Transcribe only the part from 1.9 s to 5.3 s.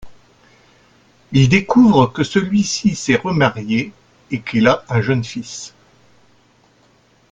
que celui-ci s'est remarié et qu'il a un jeune